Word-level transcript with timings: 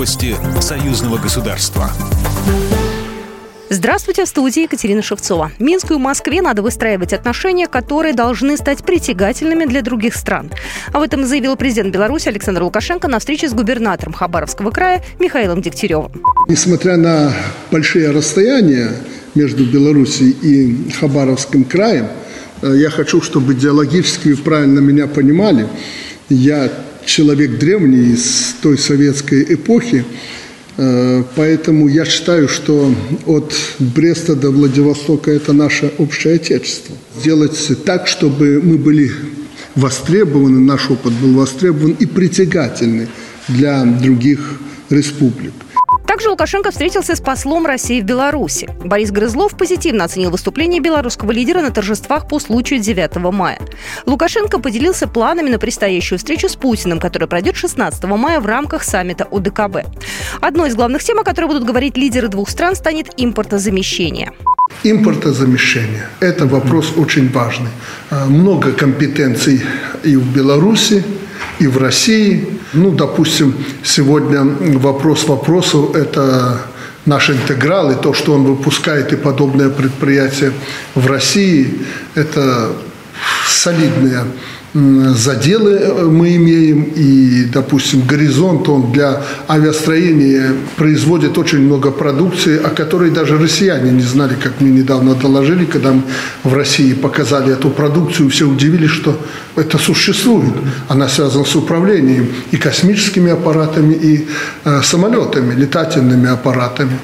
Новости 0.00 0.34
союзного 0.62 1.18
государства. 1.18 1.90
Здравствуйте, 3.68 4.24
в 4.24 4.28
студии 4.28 4.62
Екатерина 4.62 5.02
Шевцова. 5.02 5.52
Минску 5.58 5.92
и 5.92 5.98
Москве 5.98 6.40
надо 6.40 6.62
выстраивать 6.62 7.12
отношения, 7.12 7.66
которые 7.66 8.14
должны 8.14 8.56
стать 8.56 8.82
притягательными 8.82 9.66
для 9.66 9.82
других 9.82 10.14
стран. 10.16 10.50
Об 10.94 11.02
этом 11.02 11.26
заявил 11.26 11.54
президент 11.54 11.92
Беларуси 11.92 12.28
Александр 12.28 12.62
Лукашенко 12.62 13.08
на 13.08 13.18
встрече 13.18 13.50
с 13.50 13.52
губернатором 13.52 14.14
Хабаровского 14.14 14.70
края 14.70 15.04
Михаилом 15.18 15.60
Дегтяревым. 15.60 16.12
Несмотря 16.48 16.96
на 16.96 17.34
большие 17.70 18.10
расстояния 18.10 18.92
между 19.34 19.66
Беларусью 19.66 20.28
и 20.28 20.90
Хабаровским 20.98 21.64
краем, 21.64 22.06
э, 22.62 22.72
я 22.74 22.88
хочу, 22.88 23.20
чтобы 23.20 23.52
идеологически 23.52 24.28
вы 24.28 24.36
правильно 24.38 24.78
меня 24.78 25.08
понимали. 25.08 25.68
Я 26.30 26.70
человек 27.04 27.58
древний 27.58 28.12
из 28.14 28.54
той 28.62 28.78
советской 28.78 29.54
эпохи, 29.54 30.04
Э, 30.82 31.22
поэтому 31.36 31.88
я 31.88 32.06
считаю, 32.06 32.48
что 32.48 32.94
от 33.26 33.54
Бреста 33.78 34.34
до 34.34 34.50
Владивостока 34.50 35.30
это 35.30 35.52
наше 35.52 35.92
общее 35.98 36.36
отечество. 36.36 36.96
Сделать 37.18 37.70
так, 37.84 38.06
чтобы 38.06 38.62
мы 38.64 38.78
были 38.78 39.12
востребованы, 39.74 40.58
наш 40.60 40.90
опыт 40.90 41.12
был 41.12 41.34
востребован 41.34 41.96
и 42.00 42.06
притягательный 42.06 43.08
для 43.48 43.84
других 43.84 44.58
республик. 44.88 45.52
Также 46.20 46.32
Лукашенко 46.32 46.70
встретился 46.70 47.16
с 47.16 47.20
послом 47.22 47.64
России 47.64 47.98
в 48.02 48.04
Беларуси. 48.04 48.68
Борис 48.84 49.10
Грызлов 49.10 49.56
позитивно 49.56 50.04
оценил 50.04 50.30
выступление 50.30 50.78
белорусского 50.78 51.32
лидера 51.32 51.62
на 51.62 51.70
торжествах 51.70 52.28
по 52.28 52.38
случаю 52.38 52.78
9 52.78 53.16
мая. 53.32 53.58
Лукашенко 54.04 54.58
поделился 54.58 55.08
планами 55.08 55.48
на 55.48 55.58
предстоящую 55.58 56.18
встречу 56.18 56.50
с 56.50 56.56
Путиным, 56.56 57.00
которая 57.00 57.26
пройдет 57.26 57.56
16 57.56 58.04
мая 58.04 58.38
в 58.40 58.44
рамках 58.44 58.84
саммита 58.84 59.26
ОДКБ. 59.30 59.78
Одной 60.42 60.68
из 60.68 60.74
главных 60.74 61.02
тем, 61.02 61.18
о 61.20 61.24
которой 61.24 61.46
будут 61.46 61.64
говорить 61.64 61.96
лидеры 61.96 62.28
двух 62.28 62.50
стран, 62.50 62.76
станет 62.76 63.08
импортозамещение. 63.16 64.32
Импортозамещение– 64.84 66.06
это 66.20 66.44
вопрос 66.44 66.92
очень 66.98 67.32
важный. 67.32 67.70
А, 68.10 68.26
много 68.26 68.72
компетенций 68.72 69.62
и 70.04 70.16
в 70.16 70.36
Беларуси, 70.36 71.02
и 71.60 71.66
в 71.66 71.78
России. 71.78 72.58
Ну, 72.72 72.90
допустим, 72.90 73.54
сегодня 73.84 74.42
вопрос 74.78 75.28
вопросов– 75.28 75.94
это 75.94 76.62
наш 77.06 77.30
интеграл, 77.30 77.90
и 77.90 78.02
то, 78.02 78.12
что 78.14 78.32
он 78.34 78.44
выпускает, 78.44 79.12
и 79.12 79.16
подобное 79.16 79.68
предприятие 79.68 80.52
в 80.94 81.06
России– 81.06 81.82
это 82.14 82.72
солидные 83.46 84.24
заделы 84.72 85.72
э, 85.72 86.04
мы 86.04 86.36
имеем, 86.36 86.84
и, 86.96 87.44
допустим, 87.52 88.02
горизонт, 88.06 88.68
он 88.68 88.92
для 88.92 89.22
авиастроения 89.48 90.54
производит 90.76 91.38
очень 91.38 91.58
много 91.58 91.90
продукции, 91.90 92.56
о 92.56 92.68
которой 92.70 93.10
даже 93.10 93.38
россияне 93.38 93.90
не 93.90 94.02
знали, 94.02 94.36
как 94.40 94.60
мне 94.60 94.70
недавно 94.70 95.14
доложили, 95.14 95.64
когда 95.64 95.92
мы 95.92 96.02
в 96.44 96.54
России 96.54 96.92
показали 96.94 97.52
эту 97.52 97.70
продукцию, 97.70 98.30
все 98.30 98.44
удивились, 98.44 98.90
что 98.90 99.20
это 99.56 99.78
существует. 99.78 100.54
Она 100.88 101.08
связана 101.08 101.44
с 101.44 101.56
управлением 101.56 102.28
и 102.52 102.56
космическими 102.56 103.32
аппаратами, 103.32 103.94
и 103.94 104.28
э, 104.64 104.82
самолетами, 104.82 105.54
летательными 105.54 106.28
аппаратами. 106.28 106.98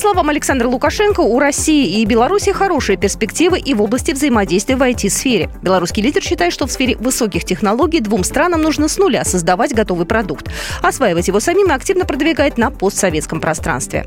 Словам 0.00 0.30
Александра 0.30 0.66
Лукашенко, 0.66 1.20
у 1.20 1.38
России 1.38 2.00
и 2.00 2.06
Беларуси 2.06 2.52
хорошие 2.52 2.96
перспективы 2.96 3.58
и 3.58 3.74
в 3.74 3.82
области 3.82 4.12
взаимодействия 4.12 4.74
в 4.74 4.80
IT-сфере. 4.80 5.50
Белорусский 5.60 6.02
лидер 6.02 6.22
считает, 6.22 6.54
что 6.54 6.66
в 6.66 6.72
сфере 6.72 6.96
высоких 6.96 7.44
технологий 7.44 8.00
двум 8.00 8.24
странам 8.24 8.62
нужно 8.62 8.88
с 8.88 8.96
нуля 8.96 9.26
создавать 9.26 9.74
готовый 9.74 10.06
продукт. 10.06 10.50
Осваивать 10.80 11.28
его 11.28 11.38
самим 11.38 11.68
и 11.68 11.74
активно 11.74 12.06
продвигать 12.06 12.56
на 12.56 12.70
постсоветском 12.70 13.42
пространстве. 13.42 14.06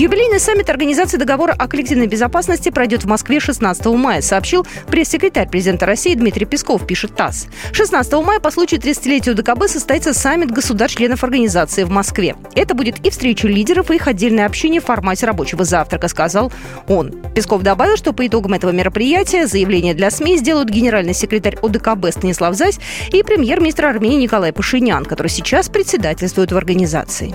Юбилейный 0.00 0.40
саммит 0.40 0.70
Организации 0.70 1.18
договора 1.18 1.52
о 1.52 1.68
коллективной 1.68 2.06
безопасности 2.06 2.70
пройдет 2.70 3.04
в 3.04 3.06
Москве 3.06 3.38
16 3.38 3.84
мая, 3.84 4.22
сообщил 4.22 4.66
пресс-секретарь 4.86 5.50
президента 5.50 5.84
России 5.84 6.14
Дмитрий 6.14 6.46
Песков, 6.46 6.86
пишет 6.86 7.14
ТАСС. 7.14 7.48
16 7.72 8.10
мая 8.24 8.40
по 8.40 8.50
случаю 8.50 8.80
30-летия 8.80 9.34
ДКБ 9.34 9.68
состоится 9.68 10.14
саммит 10.14 10.52
государств-членов 10.52 11.22
организации 11.22 11.84
в 11.84 11.90
Москве. 11.90 12.34
Это 12.54 12.74
будет 12.74 13.04
и 13.04 13.10
встреча 13.10 13.46
лидеров, 13.46 13.90
и 13.90 13.96
их 13.96 14.08
отдельное 14.08 14.46
общение 14.46 14.80
в 14.80 14.86
формате 14.86 15.26
рабочего 15.26 15.64
завтрака, 15.64 16.08
сказал 16.08 16.50
он. 16.88 17.12
Песков 17.34 17.60
добавил, 17.60 17.98
что 17.98 18.14
по 18.14 18.26
итогам 18.26 18.54
этого 18.54 18.70
мероприятия 18.70 19.46
заявление 19.46 19.92
для 19.92 20.10
СМИ 20.10 20.38
сделают 20.38 20.70
генеральный 20.70 21.12
секретарь 21.12 21.58
ОДКБ 21.60 22.06
Станислав 22.10 22.54
Зайс 22.54 22.80
и 23.12 23.22
премьер-министр 23.22 23.84
Армении 23.84 24.22
Николай 24.22 24.54
Пашинян, 24.54 25.04
который 25.04 25.28
сейчас 25.28 25.68
председательствует 25.68 26.52
в 26.52 26.56
организации. 26.56 27.34